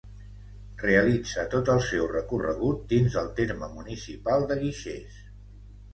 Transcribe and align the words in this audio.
Realitza 0.83 1.43
tot 1.51 1.69
el 1.75 1.83
seu 1.89 2.07
recorregut 2.13 2.81
dins 2.95 3.19
del 3.19 3.31
terme 3.41 3.69
municipal 3.77 4.49
de 4.53 4.59
Guixers. 4.65 5.21